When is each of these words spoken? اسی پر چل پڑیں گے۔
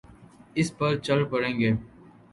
اسی 0.57 0.73
پر 0.77 0.91
چل 1.05 1.19
پڑیں 1.31 1.55
گے۔ 1.59 1.71